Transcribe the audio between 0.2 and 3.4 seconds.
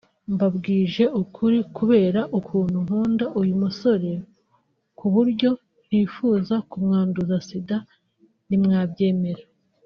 Mbabwije ukuri kubera ukuntu nkunda